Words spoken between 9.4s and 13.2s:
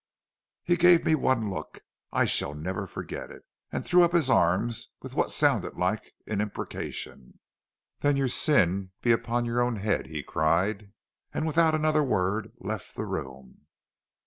your own head!' he cried, and without another word left the